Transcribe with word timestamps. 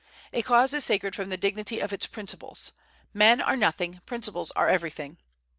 A 0.33 0.41
cause 0.41 0.73
is 0.73 0.83
sacred 0.83 1.13
from 1.15 1.29
the 1.29 1.37
dignity 1.37 1.79
of 1.79 1.93
its 1.93 2.07
principles. 2.07 2.71
Men 3.13 3.39
are 3.39 3.55
nothing; 3.55 4.01
principles 4.07 4.49
are 4.55 4.67
everything. 4.67 5.19